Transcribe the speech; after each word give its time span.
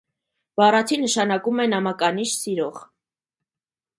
Բառացի 0.59 0.97
նշանակում 1.01 1.61
է 1.65 1.67
նամականիշ 1.75 2.33
սիրող։ 2.39 2.83